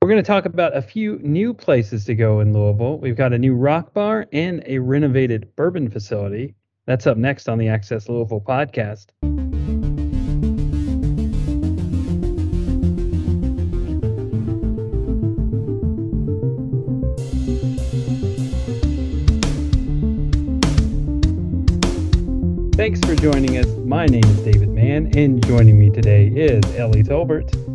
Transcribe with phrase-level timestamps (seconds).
[0.00, 2.98] We're going to talk about a few new places to go in Louisville.
[2.98, 6.54] We've got a new rock bar and a renovated bourbon facility.
[6.86, 9.06] That's up next on the Access Louisville podcast.
[22.76, 23.66] Thanks for joining us.
[23.84, 27.67] My name is David Mann, and joining me today is Ellie Tolbert.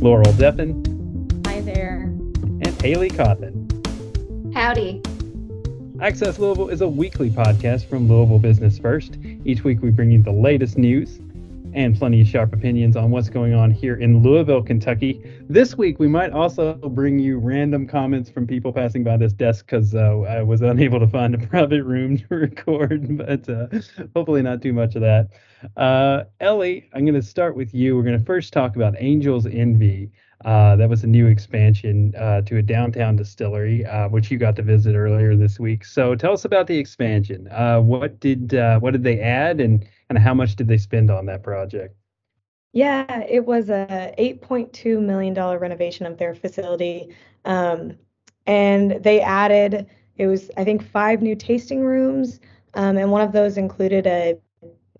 [0.00, 1.46] Laurel Deppen.
[1.46, 2.04] Hi there.
[2.04, 3.68] And Haley Cawthon.
[4.54, 5.02] Howdy.
[6.00, 9.18] Access Louisville is a weekly podcast from Louisville Business First.
[9.44, 11.18] Each week we bring you the latest news
[11.74, 15.22] and plenty of sharp opinions on what's going on here in Louisville, Kentucky.
[15.48, 19.66] This week we might also bring you random comments from people passing by this desk
[19.66, 23.66] because uh, I was unable to find a private room to record, but uh,
[24.14, 25.28] hopefully not too much of that.
[25.76, 27.96] Uh, Ellie, I'm going to start with you.
[27.96, 30.10] We're going to first talk about Angels Envy.
[30.44, 34.56] Uh, that was a new expansion uh, to a downtown distillery, uh, which you got
[34.56, 35.84] to visit earlier this week.
[35.84, 37.46] So tell us about the expansion.
[37.46, 41.42] What did what did they add, and and how much did they spend on that
[41.42, 41.96] project?
[42.72, 47.96] Yeah, it was a 8.2 million dollar renovation of their facility, um,
[48.46, 52.40] and they added it was I think five new tasting rooms,
[52.74, 54.38] um, and one of those included a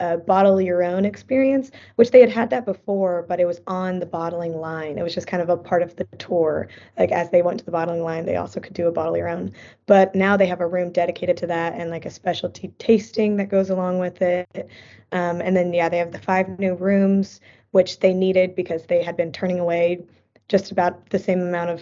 [0.00, 4.00] a bottle your own experience, which they had had that before, but it was on
[4.00, 4.98] the bottling line.
[4.98, 6.68] It was just kind of a part of the tour.
[6.98, 9.28] Like as they went to the bottling line, they also could do a bottle your
[9.28, 9.52] own.
[9.86, 13.50] But now they have a room dedicated to that and like a specialty tasting that
[13.50, 14.68] goes along with it.
[15.12, 17.40] Um, and then yeah, they have the five new rooms
[17.72, 20.02] which they needed because they had been turning away
[20.48, 21.80] just about the same amount of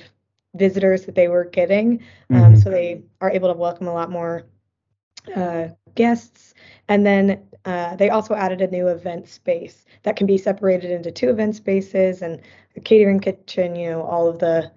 [0.54, 2.02] visitors that they were getting.
[2.30, 2.56] Um, mm-hmm.
[2.56, 4.44] So they are able to welcome a lot more
[5.34, 6.54] uh, guests.
[6.88, 11.10] And then uh, they also added a new event space that can be separated into
[11.10, 12.40] two event spaces and
[12.76, 13.76] a catering kitchen.
[13.76, 14.70] You know, all of the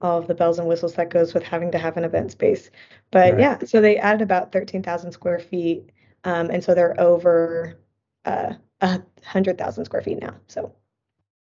[0.00, 2.70] all of the bells and whistles that goes with having to have an event space.
[3.10, 3.40] But right.
[3.40, 5.90] yeah, so they added about 13,000 square feet,
[6.22, 7.76] um, and so they're over
[8.24, 10.34] uh, 100,000 square feet now.
[10.46, 10.72] So.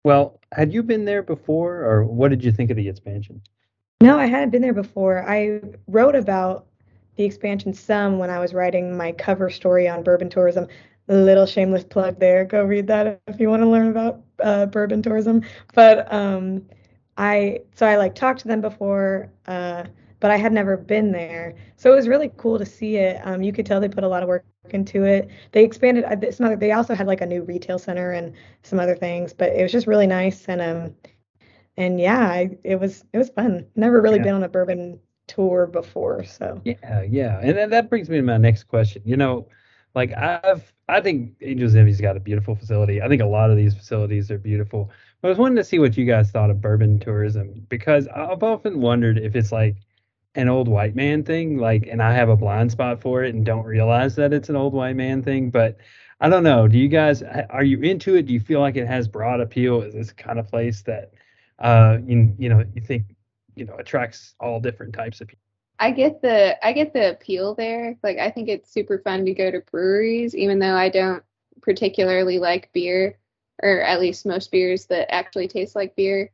[0.04, 3.42] Well, had you been there before, or what did you think of the expansion?
[4.00, 5.28] No, I hadn't been there before.
[5.28, 6.66] I wrote about
[7.16, 10.68] the expansion some when I was writing my cover story on bourbon tourism
[11.08, 12.44] little shameless plug there.
[12.44, 15.42] Go read that if you want to learn about uh, bourbon tourism.
[15.74, 16.66] But um,
[17.16, 19.84] I so I like talked to them before, uh,
[20.20, 21.54] but I had never been there.
[21.76, 23.20] So it was really cool to see it.
[23.24, 25.28] Um, you could tell they put a lot of work into it.
[25.52, 26.56] They expanded uh, some other.
[26.56, 29.72] They also had like a new retail center and some other things, but it was
[29.72, 30.94] just really nice and um
[31.78, 33.66] and yeah, I, it was it was fun.
[33.76, 34.24] Never really yeah.
[34.24, 38.22] been on a bourbon tour before, so yeah, yeah, and then that brings me to
[38.22, 39.02] my next question.
[39.04, 39.48] You know
[39.96, 43.02] like I've I think Angels Envy's got a beautiful facility.
[43.02, 44.90] I think a lot of these facilities are beautiful.
[45.20, 48.42] But I was wanting to see what you guys thought of bourbon tourism because I've
[48.44, 49.76] often wondered if it's like
[50.36, 53.44] an old white man thing, like, and I have a blind spot for it and
[53.44, 55.50] don't realize that it's an old white man thing.
[55.50, 55.78] But
[56.20, 56.68] I don't know.
[56.68, 58.26] Do you guys are you into it?
[58.26, 59.82] Do you feel like it has broad appeal?
[59.82, 61.12] Is this kind of place that
[61.58, 63.04] uh you you know you think
[63.56, 65.40] you know attracts all different types of people?
[65.78, 67.96] I get the I get the appeal there.
[68.02, 71.22] Like I think it's super fun to go to breweries, even though I don't
[71.62, 73.18] particularly like beer,
[73.62, 76.30] or at least most beers that actually taste like beer.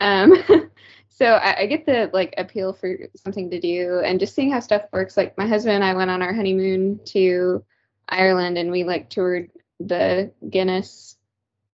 [0.00, 0.34] Um,
[1.08, 4.60] so I, I, get the like appeal for something to do, and just seeing how
[4.60, 5.16] stuff works.
[5.16, 7.64] Like my husband and I went on our honeymoon to
[8.08, 9.50] Ireland, and we like toured
[9.80, 11.15] the Guinness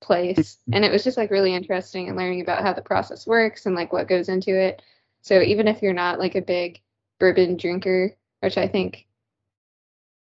[0.01, 3.67] place, and it was just like really interesting and learning about how the process works
[3.67, 4.83] and like what goes into it.
[5.23, 6.81] So even if you're not like a big
[7.19, 9.07] bourbon drinker, which I think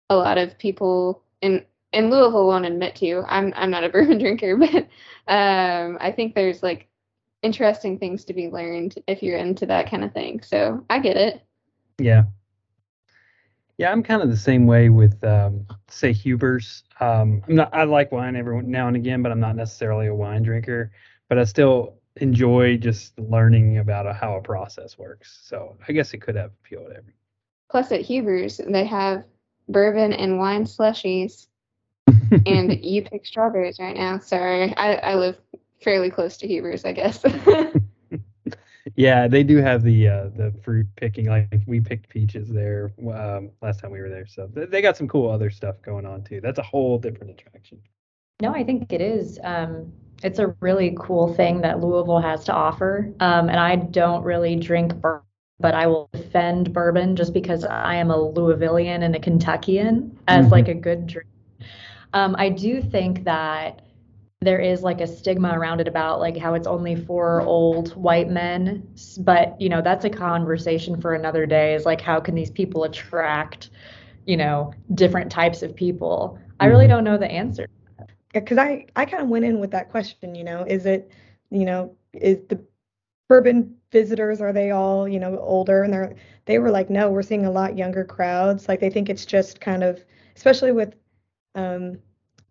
[0.09, 3.23] a lot of people in in Louisville won't admit to.
[3.29, 4.89] I'm I'm not a bourbon drinker, but
[5.33, 6.89] um, I think there's like
[7.43, 10.43] interesting things to be learned if you're into that kind of thing.
[10.43, 11.43] So I get it.
[11.99, 12.25] Yeah.
[13.79, 16.85] Yeah, I'm kind of the same way with um, say Huber's.
[16.99, 17.75] Um, I'm not.
[17.75, 20.93] I like wine every now and again, but I'm not necessarily a wine drinker.
[21.29, 25.41] But I still enjoy just learning about a, how a process works.
[25.43, 27.13] So I guess it could have appeal to everyone.
[27.71, 29.25] Plus, at Huber's, they have
[29.69, 31.49] bourbon and wine slushies,
[32.47, 34.19] and you pick strawberries right now.
[34.21, 35.37] Sorry, I, I live
[35.83, 37.23] fairly close to Huber's, I guess.
[38.95, 41.27] yeah, they do have the uh, the fruit picking.
[41.27, 45.09] Like we picked peaches there um, last time we were there, so they got some
[45.09, 46.41] cool other stuff going on too.
[46.41, 47.81] That's a whole different attraction.
[48.41, 49.39] No, I think it is.
[49.43, 49.93] Um,
[50.23, 53.13] it's a really cool thing that Louisville has to offer.
[53.21, 55.27] Um, and I don't really drink bourbon,
[55.59, 60.45] but I will defend bourbon just because I am a Louisvillian and a Kentuckian as
[60.45, 60.53] mm-hmm.
[60.53, 61.29] like a good drink.
[62.13, 63.86] Um, I do think that
[64.47, 68.29] there is like a stigma around it about like how it's only for old white
[68.29, 68.87] men
[69.19, 72.85] but you know that's a conversation for another day is like how can these people
[72.85, 73.71] attract
[74.25, 76.53] you know different types of people mm-hmm.
[76.61, 76.95] i really mm-hmm.
[76.95, 77.69] don't know the answer
[78.33, 81.11] because i i kind of went in with that question you know is it
[81.51, 82.61] you know is the
[83.29, 86.15] bourbon visitors are they all you know older and they're
[86.45, 89.61] they were like no we're seeing a lot younger crowds like they think it's just
[89.61, 90.05] kind of
[90.37, 90.95] especially with
[91.55, 91.99] um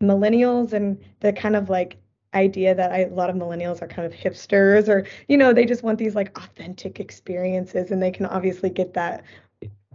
[0.02, 1.98] millennials and the kind of like
[2.34, 5.66] idea that I, a lot of millennials are kind of hipsters or you know they
[5.66, 9.24] just want these like authentic experiences and they can obviously get that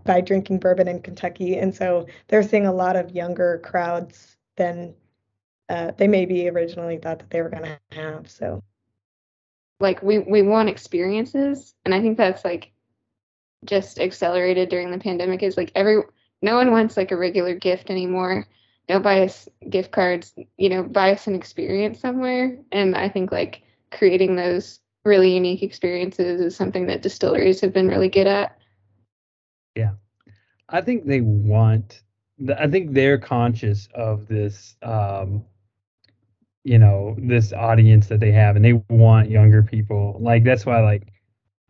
[0.05, 1.57] by drinking bourbon in Kentucky.
[1.57, 4.95] And so they're seeing a lot of younger crowds than
[5.69, 8.63] uh, they maybe originally thought that they were going to have so.
[9.79, 12.73] Like we we want experiences and I think that's like
[13.65, 16.03] just accelerated during the pandemic is like every
[16.43, 18.47] no one wants like a regular gift anymore
[18.91, 22.59] know, buy us gift cards, you know, buy us an experience somewhere.
[22.73, 27.89] And I think like creating those really unique experiences is something that distilleries have been
[27.89, 28.57] really good at.
[29.77, 29.93] Yeah.
[30.69, 32.03] I think they want,
[32.59, 35.45] I think they're conscious of this, um,
[36.65, 40.19] you know, this audience that they have and they want younger people.
[40.21, 41.09] Like, that's why, like,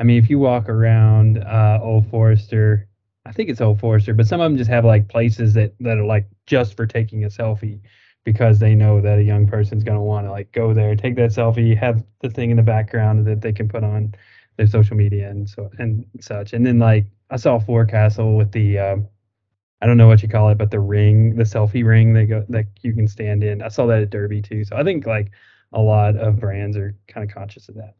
[0.01, 2.89] I mean, if you walk around uh, Old Forester,
[3.27, 5.99] I think it's Old Forester, but some of them just have like places that that
[5.99, 7.81] are like just for taking a selfie
[8.25, 11.17] because they know that a young person's going to want to like go there, take
[11.17, 14.15] that selfie, have the thing in the background that they can put on
[14.57, 16.53] their social media and so and such.
[16.53, 19.09] And then like I saw Forecastle with the um,
[19.83, 22.45] I don't know what you call it, but the ring, the selfie ring that go
[22.49, 23.63] that you can stand in.
[23.63, 24.65] I saw that at Derby too.
[24.65, 25.31] So I think like
[25.73, 27.95] a lot of brands are kind of conscious of that.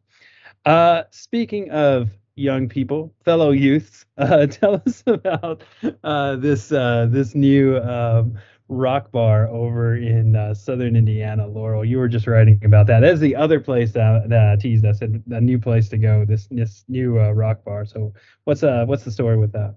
[0.65, 5.63] Uh, speaking of young people, fellow youths, uh, tell us about
[6.03, 8.37] uh, this uh, this new um,
[8.67, 11.83] rock bar over in uh, southern Indiana, Laurel.
[11.83, 13.01] You were just writing about that.
[13.01, 14.85] That's the other place that, that teased.
[14.85, 16.25] us, said a new place to go.
[16.25, 17.85] This this new uh, rock bar.
[17.85, 18.13] So
[18.45, 19.75] what's uh what's the story with that?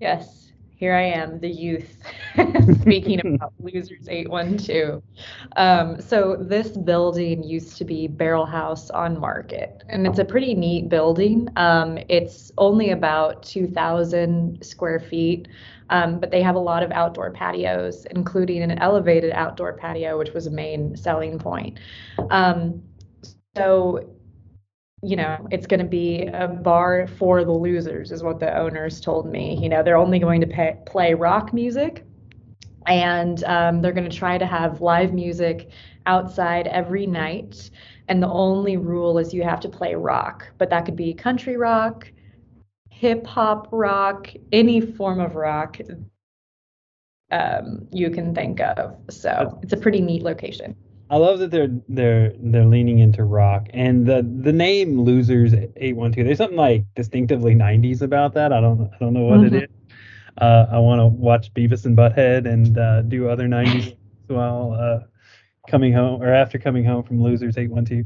[0.00, 0.44] Yes
[0.84, 1.96] here I am, the youth,
[2.82, 5.02] speaking about Losers 812.
[5.56, 10.52] Um, so this building used to be Barrel House on Market, and it's a pretty
[10.54, 11.48] neat building.
[11.56, 15.48] Um, it's only about 2,000 square feet,
[15.88, 20.34] um, but they have a lot of outdoor patios, including an elevated outdoor patio, which
[20.34, 21.78] was a main selling point.
[22.30, 22.82] Um,
[23.56, 24.13] so
[25.04, 29.00] you know, it's going to be a bar for the losers, is what the owners
[29.00, 29.58] told me.
[29.60, 32.04] You know, they're only going to pay, play rock music
[32.86, 35.70] and um, they're going to try to have live music
[36.06, 37.70] outside every night.
[38.08, 41.56] And the only rule is you have to play rock, but that could be country
[41.56, 42.10] rock,
[42.90, 45.78] hip hop rock, any form of rock
[47.30, 48.96] um, you can think of.
[49.08, 50.76] So it's a pretty neat location.
[51.10, 55.96] I love that they're they're they're leaning into rock and the the name Losers Eight
[55.96, 56.24] One Two.
[56.24, 58.52] There's something like distinctively '90s about that.
[58.52, 59.54] I don't I don't know what mm-hmm.
[59.54, 59.68] it is.
[60.38, 63.96] Uh, I want to watch Beavis and Butthead and uh, do other '90s as
[64.28, 64.72] well.
[64.72, 65.06] Uh,
[65.68, 68.04] coming home or after coming home from Losers Eight One Two.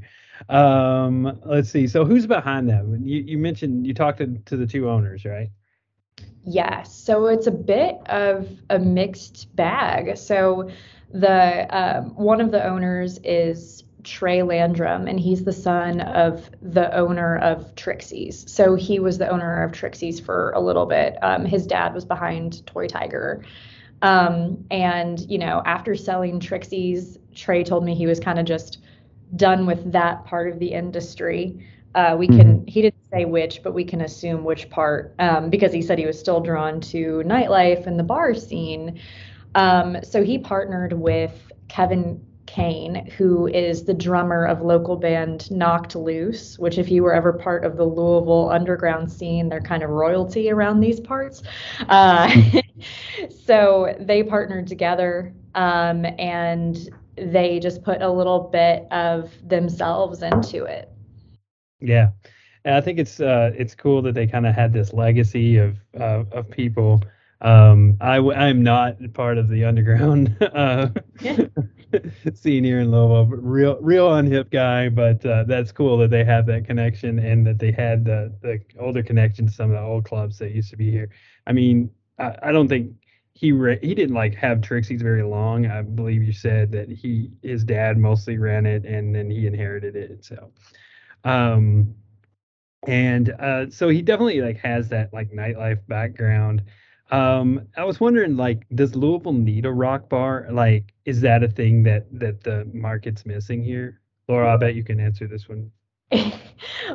[0.49, 1.87] Um, let's see.
[1.87, 2.85] So who's behind that?
[3.01, 5.51] You you mentioned you talked to, to the two owners, right?
[6.44, 6.94] Yes.
[6.94, 10.17] So it's a bit of a mixed bag.
[10.17, 10.71] So
[11.12, 16.94] the um, one of the owners is Trey Landrum, and he's the son of the
[16.94, 18.50] owner of Trixie's.
[18.50, 21.17] So he was the owner of Trixie's for a little bit.
[21.22, 23.44] Um, his dad was behind Toy Tiger.
[24.03, 28.79] Um, and, you know, after selling Trixie's, Trey told me he was kind of just
[29.36, 31.67] done with that part of the industry.
[31.94, 32.67] Uh, we can, mm-hmm.
[32.67, 36.06] he didn't say which, but we can assume which part um, because he said he
[36.06, 39.00] was still drawn to nightlife and the bar scene.
[39.55, 45.94] Um, so he partnered with Kevin Kane, who is the drummer of local band Knocked
[45.94, 49.90] Loose, which, if you were ever part of the Louisville underground scene, they're kind of
[49.90, 51.43] royalty around these parts.
[51.88, 52.34] Uh,
[53.44, 60.64] so they partnered together um, and they just put a little bit of themselves into
[60.64, 60.88] it.
[61.81, 62.10] Yeah.
[62.64, 65.76] And I think it's uh, it's cool that they kind of had this legacy of
[65.98, 67.02] uh, of people
[67.41, 70.89] um, I I'm not part of the underground uh,
[72.35, 73.27] scene here in Louisville.
[73.27, 77.59] Real real unhip guy, but uh, that's cool that they have that connection and that
[77.59, 80.77] they had the the older connection to some of the old clubs that used to
[80.77, 81.11] be here.
[81.47, 82.93] I mean, I, I don't think
[83.35, 85.67] he re- he didn't like have Trixie's very long.
[85.67, 89.95] I believe you said that he his dad mostly ran it and then he inherited
[89.95, 90.25] it.
[90.25, 90.51] So,
[91.23, 91.95] um,
[92.87, 96.65] and uh, so he definitely like has that like nightlife background.
[97.10, 100.46] Um, I was wondering, like, does Louisville need a rock bar?
[100.50, 104.00] Like, is that a thing that that the market's missing here?
[104.29, 105.70] Laura, I bet you can answer this one.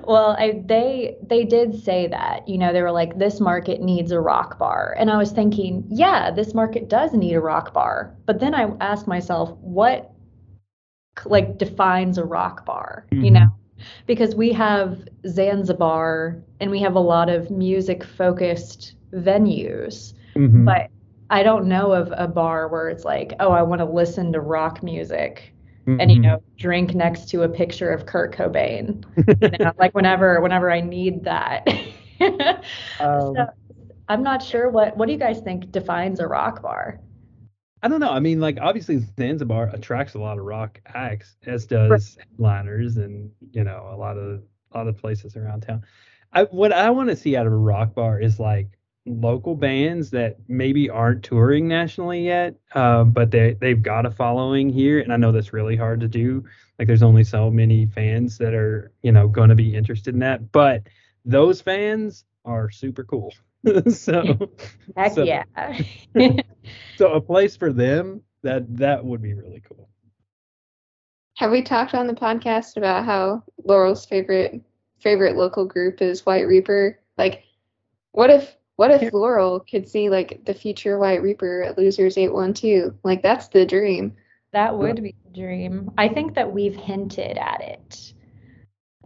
[0.03, 2.47] well, I, they they did say that.
[2.47, 5.83] You know, they were like, this market needs a rock bar, and I was thinking,
[5.89, 8.15] yeah, this market does need a rock bar.
[8.25, 10.11] But then I asked myself, what
[11.25, 13.07] like defines a rock bar?
[13.11, 13.23] Mm-hmm.
[13.23, 13.47] You know,
[14.05, 20.65] because we have Zanzibar and we have a lot of music focused venues, mm-hmm.
[20.65, 20.89] but
[21.29, 24.39] I don't know of a bar where it's like, oh, I want to listen to
[24.39, 25.53] rock music
[25.87, 25.99] mm-hmm.
[25.99, 26.27] and you mm-hmm.
[26.27, 29.03] know drink next to a picture of Kurt Cobain.
[29.41, 31.67] you know, like whenever whenever I need that.
[32.99, 33.45] um, so
[34.09, 36.99] I'm not sure what what do you guys think defines a rock bar?
[37.81, 38.11] I don't know.
[38.11, 43.29] I mean, like obviously Zanzibar attracts a lot of rock acts, as does headliners and
[43.51, 45.83] you know a lot of a lot of places around town.
[46.31, 48.69] I what I want to see out of a rock bar is like
[49.05, 54.69] local bands that maybe aren't touring nationally yet, uh, but they they've got a following
[54.69, 56.43] here, and I know that's really hard to do.
[56.79, 60.19] Like there's only so many fans that are you know going to be interested in
[60.21, 60.83] that, but
[61.25, 63.33] those fans are super cool.
[63.89, 64.49] so
[64.97, 65.43] heck so, yeah.
[66.97, 69.89] so a place for them that that would be really cool.
[71.37, 74.61] Have we talked on the podcast about how Laurel's favorite
[74.99, 76.99] favorite local group is White Reaper?
[77.17, 77.43] Like,
[78.11, 82.33] what if what if Laurel could see like the future White Reaper at Losers Eight
[82.33, 82.97] One Two?
[83.03, 84.15] Like that's the dream.
[84.51, 85.91] That would be the dream.
[85.97, 88.13] I think that we've hinted at it.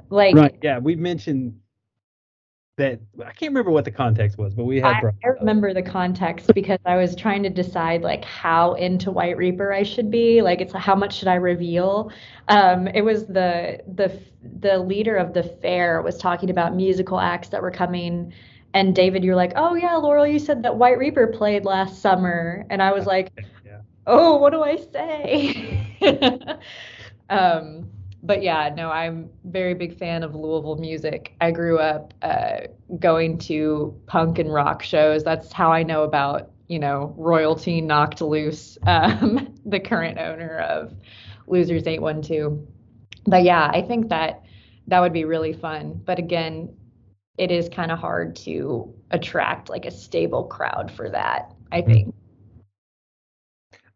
[0.10, 1.60] Like right, yeah, we've mentioned
[2.78, 5.04] that I can't remember what the context was, but we had.
[5.04, 9.36] I, I remember the context because I was trying to decide like how into White
[9.36, 10.42] Reaper I should be.
[10.42, 12.12] Like, it's how much should I reveal?
[12.48, 14.22] Um, it was the the
[14.60, 18.32] the leader of the fair was talking about musical acts that were coming,
[18.74, 22.66] and David, you're like, oh yeah, Laurel, you said that White Reaper played last summer,
[22.70, 23.32] and I was like,
[23.66, 23.82] yeah.
[24.06, 26.60] oh, what do I say?
[27.30, 27.90] um,
[28.24, 31.36] but yeah, no, I'm very big fan of Louisville music.
[31.40, 32.62] I grew up uh,
[33.00, 35.24] going to punk and rock shows.
[35.24, 40.94] That's how I know about you know royalty knocked loose, um, the current owner of
[41.48, 42.68] Losers Eight One Two.
[43.26, 44.44] But yeah, I think that
[44.88, 46.02] that would be really fun.
[46.06, 46.76] But again,
[47.38, 51.54] it is kind of hard to attract like a stable crowd for that.
[51.72, 51.92] I mm-hmm.
[51.92, 52.16] think.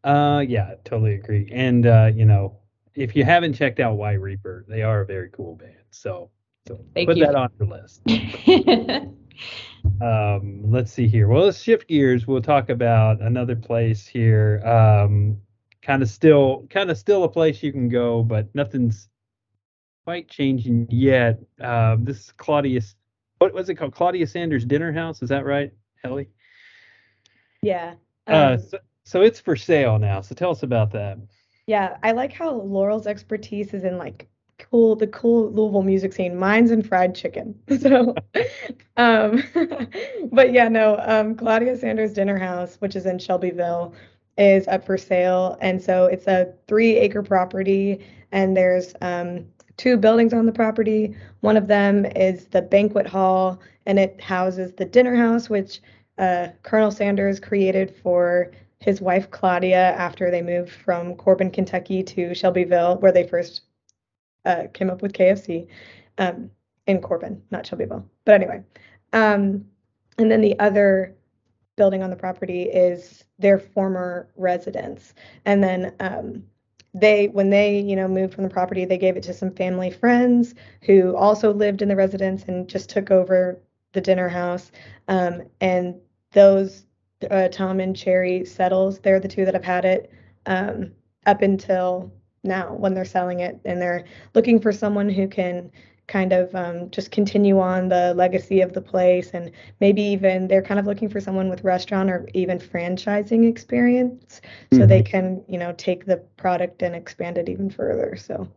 [0.04, 1.50] Uh, yeah, totally agree.
[1.52, 2.58] And uh, you know,
[2.96, 5.76] if you haven't checked out White Reaper, they are a very cool band.
[5.92, 6.30] So,
[6.68, 7.26] so put you.
[7.26, 8.02] that on your list.
[10.02, 11.28] um, let's see here.
[11.28, 12.28] Well, let's shift gears.
[12.28, 14.62] We'll talk about another place here.
[14.66, 15.38] Um,
[15.82, 19.08] kind of still, kind of still a place you can go, but nothing's
[20.04, 21.40] quite changing yet.
[21.60, 22.96] Uh, this is Claudius.
[23.42, 23.96] What was it called?
[23.96, 25.24] Claudia Sanders Dinner House.
[25.24, 26.30] Is that right, Ellie?
[27.64, 27.96] Yeah.
[28.28, 30.22] Uh, um, uh, so, so it's for sale now.
[30.22, 31.18] So tell us about that.
[31.66, 34.30] Yeah, I like how Laurel's expertise is in like
[34.60, 36.38] cool the cool Louisville music scene.
[36.38, 37.60] Mine's in fried chicken.
[37.80, 38.14] So
[38.98, 39.42] um
[40.32, 43.96] but yeah, no, um Claudia Sanders Dinner House, which is in Shelbyville,
[44.38, 45.58] is up for sale.
[45.62, 49.48] And so it's a three acre property and there's um
[49.82, 51.16] two buildings on the property.
[51.40, 55.82] One of them is the banquet hall and it houses the dinner house, which
[56.20, 62.36] uh, Colonel Sanders created for his wife Claudia after they moved from Corbin, Kentucky to
[62.36, 63.62] Shelbyville, where they first
[64.46, 65.68] uh, came up with KFC
[66.20, 66.52] um,
[66.86, 68.06] in Corbin, not Shelbyville.
[68.24, 68.64] But anyway,
[69.14, 69.66] um,
[70.20, 71.16] and then the other
[71.76, 76.44] building on the property is their former residence, and then um,
[76.94, 79.92] they when they you know moved from the property, they gave it to some family
[79.92, 83.60] friends who also lived in the residence and just took over
[83.94, 84.72] the dinner house,
[85.08, 85.96] um, and
[86.32, 86.86] those
[87.30, 89.00] uh, Tom and Cherry Settles.
[89.00, 90.12] They're the two that have had it
[90.46, 90.92] um,
[91.26, 92.12] up until
[92.44, 95.72] now when they're selling it, and they're looking for someone who can
[96.08, 99.32] kind of um, just continue on the legacy of the place.
[99.34, 104.42] And maybe even they're kind of looking for someone with restaurant or even franchising experience
[104.72, 104.88] so mm-hmm.
[104.88, 108.48] they can you know take the product and expand it even further so.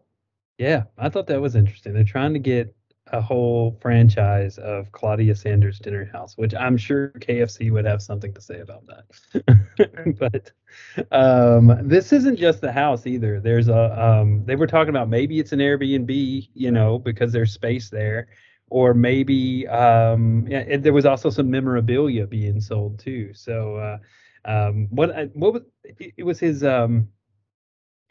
[0.58, 1.92] Yeah i thought that was interesting.
[1.94, 2.74] They're trying to get
[3.14, 8.34] a whole franchise of Claudia Sanders Dinner House, which I'm sure KFC would have something
[8.34, 10.18] to say about that.
[10.18, 10.50] but
[11.12, 13.40] um, this isn't just the house either.
[13.40, 17.52] There's a um, they were talking about maybe it's an Airbnb, you know, because there's
[17.52, 18.28] space there,
[18.68, 23.32] or maybe um, yeah, there was also some memorabilia being sold too.
[23.32, 23.98] So uh,
[24.44, 25.62] um, what what was
[25.98, 27.08] it was his um,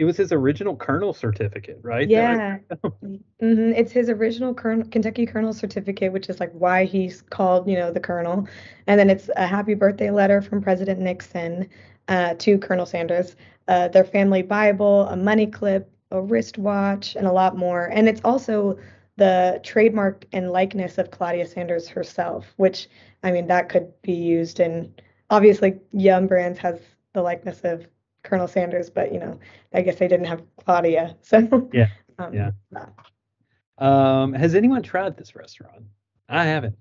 [0.04, 2.10] it was his original Colonel certificate, right?
[2.10, 2.58] Yeah.
[3.02, 7.78] hmm It's his original Colonel, Kentucky Colonel certificate, which is like why he's called, you
[7.78, 8.46] know, the Colonel.
[8.86, 11.70] And then it's a happy birthday letter from President Nixon
[12.10, 13.38] uh, to Colonel Sanders,
[13.70, 17.86] uh, their family Bible, a money clip, a wristwatch, and a lot more.
[17.86, 18.78] And it's also
[19.16, 22.90] the trademark and likeness of Claudia Sanders herself, which
[23.24, 24.94] I mean that could be used in
[25.30, 26.82] obviously Yum Brands has
[27.14, 27.88] the likeness of
[28.24, 29.40] Colonel Sanders, but you know,
[29.74, 31.16] I guess they didn't have Claudia.
[31.22, 31.88] So Yeah,
[32.18, 32.52] um, yeah.
[33.78, 35.84] Um, has anyone tried this restaurant?
[36.30, 36.78] I haven't.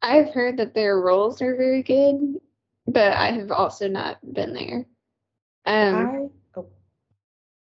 [0.00, 2.40] I've heard that their rolls are very good,
[2.86, 4.86] but I have also not been there.
[5.66, 6.66] Um, I oh,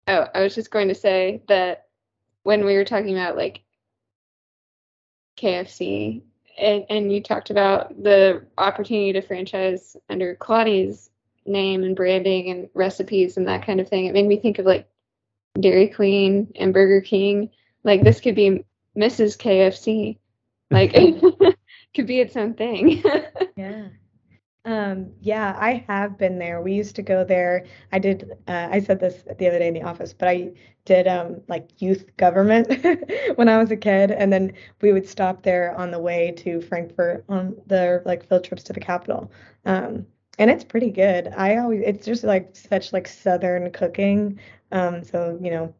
[0.08, 1.88] oh, I was just going to say that
[2.43, 3.62] when we were talking about like
[5.38, 6.22] KFC
[6.60, 11.10] and, and you talked about the opportunity to franchise under Claudia's
[11.46, 14.65] name and branding and recipes and that kind of thing, it made me think of
[14.65, 14.88] like
[15.60, 17.50] Dairy Queen and Burger King.
[17.84, 18.63] Like this could be
[18.98, 19.38] Mrs.
[19.38, 20.17] KFC.
[20.72, 20.93] Like
[21.96, 23.03] could be its own thing.
[23.55, 23.88] yeah.
[24.65, 26.62] Um, yeah, I have been there.
[26.62, 27.65] We used to go there.
[27.91, 30.51] I did, uh, I said this the other day in the office, but I
[30.86, 32.67] did um, like youth government
[33.36, 36.62] when I was a kid, and then we would stop there on the way to
[36.62, 39.31] Frankfort on the like field trips to the capital.
[39.65, 40.05] Um,
[40.39, 41.27] and it's pretty good.
[41.29, 44.39] I always, it's just like such like Southern cooking.
[44.72, 45.75] Um, so, you know,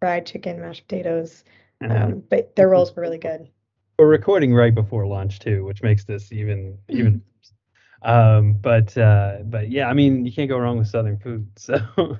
[0.00, 1.44] fried chicken, mashed potatoes.
[1.80, 3.48] Uh, Um, but their rolls were really good.
[3.98, 7.22] we're recording right before lunch too, which makes this even even.
[8.02, 11.48] um, but uh, but yeah, I mean, you can't go wrong with Southern food.
[11.58, 12.18] So,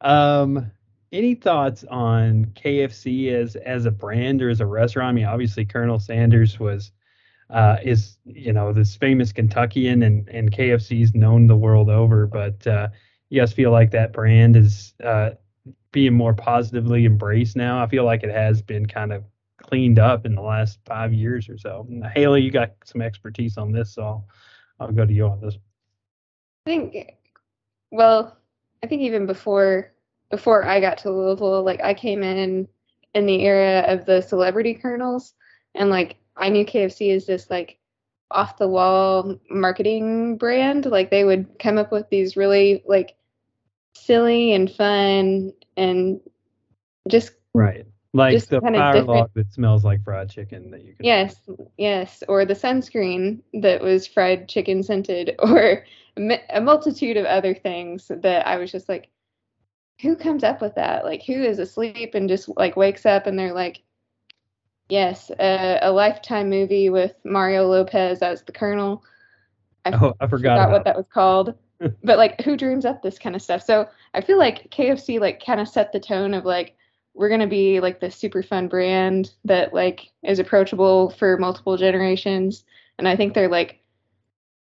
[0.00, 0.70] um,
[1.12, 5.08] any thoughts on KFC as as a brand or as a restaurant?
[5.08, 6.92] I mean, obviously Colonel Sanders was
[7.52, 12.26] uh, is you know this famous Kentuckian, and and KFC's known the world over.
[12.26, 12.88] But uh,
[13.28, 15.30] you guys feel like that brand is uh,
[15.92, 17.82] being more positively embraced now?
[17.82, 19.24] I feel like it has been kind of
[19.56, 21.86] cleaned up in the last five years or so.
[21.88, 24.28] And Haley, you got some expertise on this, so I'll,
[24.78, 25.56] I'll go to you on this.
[26.66, 27.16] I think,
[27.90, 28.36] well,
[28.82, 29.92] I think even before
[30.30, 32.68] before I got to Louisville, like I came in
[33.14, 35.34] in the era of the celebrity colonels,
[35.74, 37.78] and like I knew KFC is this like
[38.30, 40.86] off the wall marketing brand.
[40.86, 43.16] Like they would come up with these really like
[43.94, 46.20] silly and fun and
[47.08, 47.86] just Right.
[48.12, 51.04] Like Just the log that smells like fried chicken that you can.
[51.04, 51.48] Yes,
[51.78, 55.84] yes, or the sunscreen that was fried chicken scented, or
[56.16, 59.10] a multitude of other things that I was just like,
[60.02, 61.04] who comes up with that?
[61.04, 63.82] Like, who is asleep and just like wakes up and they're like,
[64.90, 69.02] yes, a, a lifetime movie with Mario Lopez as the Colonel.
[69.84, 71.54] I Oh, I forgot forgot what that was called.
[72.04, 73.62] but like, who dreams up this kind of stuff?
[73.62, 76.76] So I feel like KFC like kind of set the tone of like
[77.14, 82.64] we're gonna be like the super fun brand that like is approachable for multiple generations,
[82.98, 83.80] and I think they're like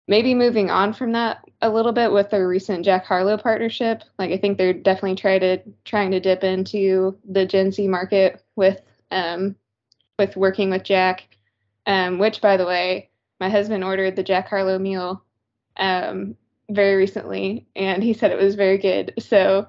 [0.08, 4.04] maybe moving on from that a little bit with their recent Jack Harlow partnership.
[4.20, 8.44] Like I think they're definitely trying to trying to dip into the Gen Z market
[8.56, 8.82] with
[9.12, 9.56] um
[10.28, 11.28] with working with Jack.
[11.86, 13.10] Um, which by the way,
[13.40, 15.24] my husband ordered the Jack Harlow meal
[15.78, 16.36] um
[16.70, 19.14] very recently and he said it was very good.
[19.20, 19.68] So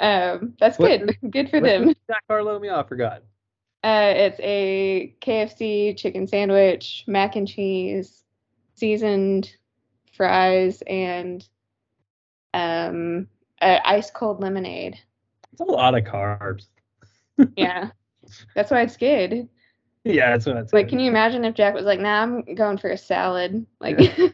[0.00, 1.16] um that's What- good.
[1.30, 1.88] good for them.
[2.08, 2.74] Jack Harlow meal?
[2.76, 3.22] I forgot.
[3.84, 8.24] Uh, it's a KFC chicken sandwich, mac and cheese,
[8.74, 9.52] seasoned
[10.12, 11.46] fries, and
[12.54, 13.28] um,
[13.60, 14.98] ice cold lemonade.
[15.52, 16.66] It's a lot of carbs.
[17.56, 17.90] Yeah,
[18.56, 19.48] that's why it's good.
[20.08, 22.78] Yeah, that's what it's Like, can you imagine if Jack was like, "Nah, I'm going
[22.78, 24.32] for a salad." Like, that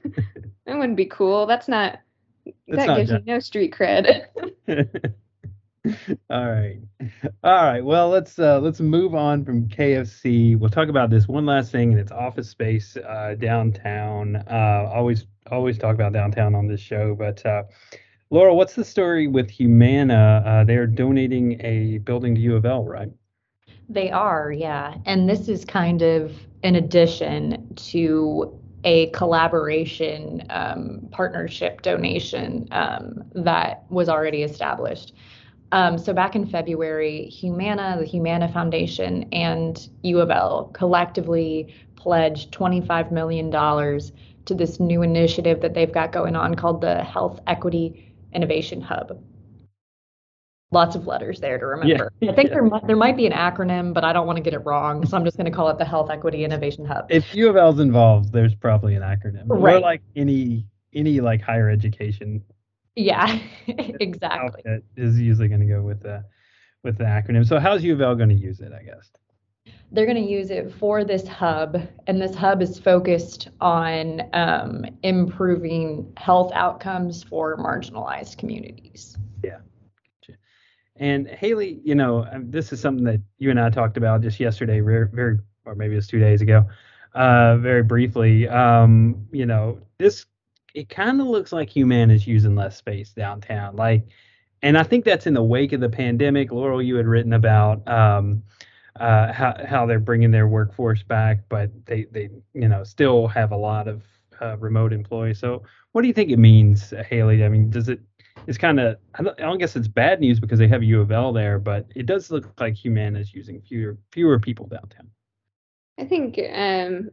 [0.67, 1.47] wouldn't be cool.
[1.47, 1.99] That's not.
[2.45, 4.27] That's that not gives you no street cred.
[6.31, 6.79] All right.
[7.43, 7.85] All right.
[7.85, 10.59] Well, let's uh let's move on from KFC.
[10.59, 14.37] We'll talk about this one last thing and it's office space uh downtown.
[14.37, 17.65] Uh always always talk about downtown on this show, but uh
[18.31, 20.43] Laura, what's the story with Humana?
[20.47, 23.11] Uh they're donating a building to U of L, right?
[23.89, 24.95] They are, yeah.
[25.05, 33.85] And this is kind of an addition to a collaboration um, partnership donation um, that
[33.91, 35.15] was already established.
[35.73, 42.53] Um, so back in February, Humana, the Humana Foundation, and U of L collectively pledged
[42.53, 48.15] $25 million to this new initiative that they've got going on called the Health Equity
[48.33, 49.19] Innovation Hub.
[50.75, 52.13] Lots of letters there to remember.
[52.21, 52.33] Yeah.
[52.33, 54.53] I think there might, there might be an acronym, but I don't want to get
[54.53, 57.07] it wrong, so I'm just going to call it the Health Equity Innovation Hub.
[57.09, 59.45] If U of L's involved, there's probably an acronym.
[59.47, 59.77] Right.
[59.77, 62.43] Or like any any like higher education
[62.97, 64.63] Yeah, exactly.
[64.97, 66.25] Is usually going to go with the
[66.83, 67.47] with the acronym.
[67.47, 68.73] So how's U of L going to use it?
[68.73, 69.11] I guess
[69.93, 74.85] they're going to use it for this hub, and this hub is focused on um,
[75.03, 79.17] improving health outcomes for marginalized communities.
[79.43, 79.59] Yeah.
[80.97, 84.39] And Haley, you know, um, this is something that you and I talked about just
[84.39, 86.67] yesterday, very, or maybe it was two days ago,
[87.15, 88.49] uh, very briefly.
[88.49, 90.27] Um, you know, this
[90.75, 93.77] it kind of looks like Humana is using less space downtown.
[93.77, 94.05] Like,
[94.63, 96.53] and I think that's in the wake of the pandemic.
[96.53, 98.43] Laurel, you had written about um,
[98.99, 103.53] uh, how how they're bringing their workforce back, but they they you know still have
[103.53, 104.03] a lot of
[104.41, 105.39] uh, remote employees.
[105.39, 107.45] So, what do you think it means, Haley?
[107.45, 108.01] I mean, does it?
[108.47, 111.01] It's kind of I don't, I don't guess it's bad news because they have U
[111.01, 115.11] of L there, but it does look like Humana is using fewer fewer people downtown.
[115.99, 117.11] I think um,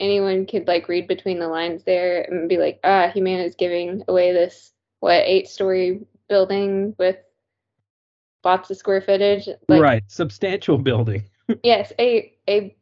[0.00, 4.02] anyone could like read between the lines there and be like, ah, Humana is giving
[4.08, 7.16] away this what eight story building with
[8.44, 9.48] lots of square footage.
[9.68, 11.24] Like, right, substantial building.
[11.62, 12.74] yes, a a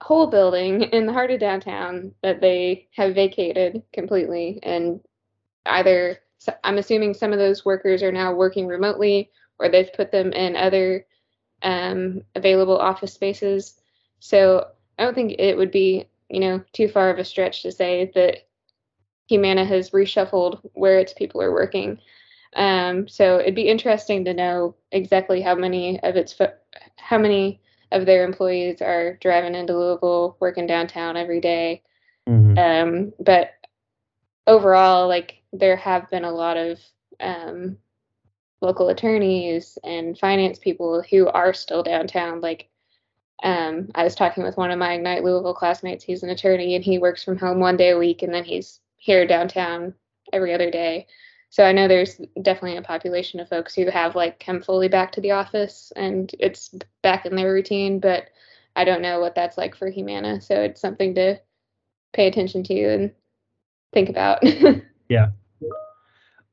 [0.00, 5.00] whole building in the heart of downtown that they have vacated completely, and
[5.66, 6.18] either
[6.64, 10.56] I'm assuming some of those workers are now working remotely, or they've put them in
[10.56, 11.06] other
[11.62, 13.80] um, available office spaces.
[14.20, 17.72] So I don't think it would be, you know, too far of a stretch to
[17.72, 18.46] say that
[19.28, 21.98] Humana has reshuffled where its people are working.
[22.56, 26.54] Um, so it'd be interesting to know exactly how many of its fo-
[26.96, 27.60] how many
[27.92, 31.82] of their employees are driving into Louisville, working downtown every day.
[32.28, 32.58] Mm-hmm.
[32.58, 33.52] Um, but
[34.48, 36.80] overall, like there have been a lot of
[37.20, 37.76] um,
[38.60, 42.40] local attorneys and finance people who are still downtown.
[42.40, 42.68] Like
[43.44, 46.02] um, I was talking with one of my Ignite Louisville classmates.
[46.02, 48.80] He's an attorney and he works from home one day a week and then he's
[48.96, 49.94] here downtown
[50.32, 51.06] every other day.
[51.50, 55.12] So I know there's definitely a population of folks who have like come fully back
[55.12, 58.24] to the office and it's back in their routine, but
[58.76, 60.40] I don't know what that's like for Humana.
[60.40, 61.40] So it's something to
[62.12, 63.12] pay attention to and
[63.92, 64.38] think about.
[65.08, 65.28] yeah.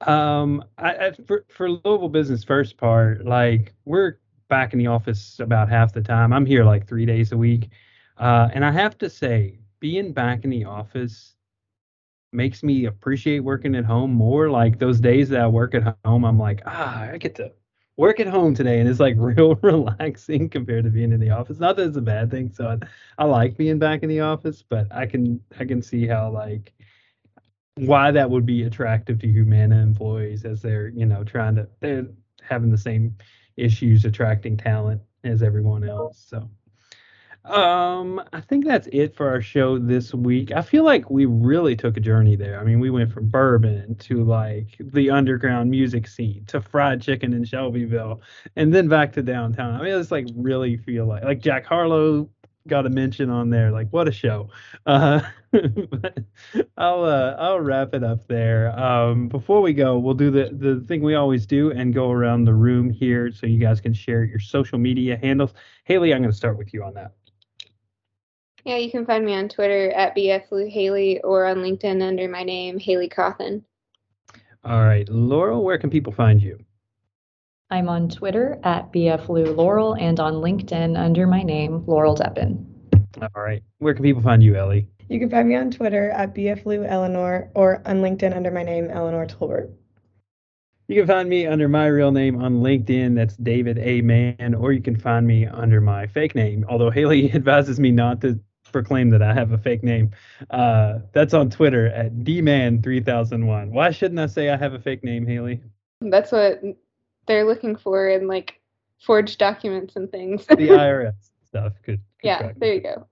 [0.01, 4.19] Um, I, I, for for Louisville Business First part, like we're
[4.49, 6.33] back in the office about half the time.
[6.33, 7.69] I'm here like three days a week.
[8.17, 11.35] Uh, and I have to say, being back in the office
[12.31, 14.49] makes me appreciate working at home more.
[14.49, 17.51] Like those days that I work at home, I'm like, ah, I get to
[17.97, 18.79] work at home today.
[18.79, 21.59] And it's like real relaxing compared to being in the office.
[21.59, 22.51] Not that it's a bad thing.
[22.53, 26.07] So I, I like being back in the office, but I can, I can see
[26.07, 26.73] how like,
[27.75, 32.07] why that would be attractive to Humana employees as they're, you know, trying to, they're
[32.41, 33.15] having the same
[33.57, 36.25] issues attracting talent as everyone else.
[36.29, 36.49] So
[37.45, 40.51] um I think that's it for our show this week.
[40.51, 42.59] I feel like we really took a journey there.
[42.59, 47.33] I mean, we went from bourbon to like the underground music scene to fried chicken
[47.33, 48.21] in Shelbyville
[48.55, 49.79] and then back to downtown.
[49.79, 52.29] I mean, it's like really feel like like Jack Harlow
[52.67, 53.71] got a mention on there.
[53.71, 54.49] Like what a show.
[54.85, 55.21] Uh,
[56.77, 58.77] I'll uh, I'll wrap it up there.
[58.77, 62.45] Um, before we go, we'll do the the thing we always do and go around
[62.45, 65.53] the room here so you guys can share your social media handles.
[65.85, 67.13] Haley, I'm going to start with you on that.
[68.65, 72.79] Yeah, you can find me on Twitter at bfluhaley or on LinkedIn under my name
[72.79, 73.63] Haley Cawthon.
[74.63, 76.57] All right, Laurel, where can people find you?
[77.75, 82.65] I'm on Twitter at bflou and on LinkedIn under my name, Laurel Deppen.
[83.21, 83.61] All right.
[83.79, 84.87] Where can people find you, Ellie?
[85.09, 88.89] You can find me on Twitter at bflou Eleanor or on LinkedIn under my name,
[88.89, 89.73] Eleanor Tolbert.
[90.87, 93.13] You can find me under my real name on LinkedIn.
[93.13, 93.99] That's David A.
[93.99, 96.65] Mann, or you can find me under my fake name.
[96.69, 98.39] Although Haley advises me not to
[98.71, 100.11] proclaim that I have a fake name.
[100.49, 103.71] Uh, that's on Twitter at dman3001.
[103.71, 105.61] Why shouldn't I say I have a fake name, Haley?
[105.99, 106.61] That's what
[107.27, 108.59] they're looking for in like
[109.01, 110.45] forged documents and things.
[110.45, 111.13] the IRS
[111.45, 111.73] stuff.
[111.83, 112.01] Good.
[112.23, 113.07] yeah, there you go.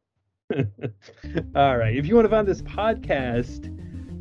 [1.56, 1.96] All right.
[1.96, 3.70] If you want to find this podcast,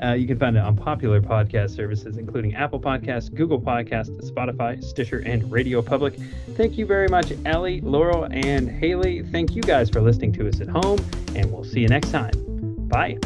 [0.03, 4.83] uh, you can find it on popular podcast services, including Apple Podcasts, Google Podcasts, Spotify,
[4.83, 6.15] Stitcher, and Radio Public.
[6.57, 9.23] Thank you very much, Ellie, Laurel, and Haley.
[9.23, 10.99] Thank you guys for listening to us at home,
[11.35, 12.33] and we'll see you next time.
[12.89, 13.19] Bye.